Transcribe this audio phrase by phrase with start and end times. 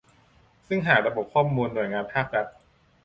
[0.67, 2.47] ซึ่งหากระบบข้อมูลหน่วยงานภาครัฐ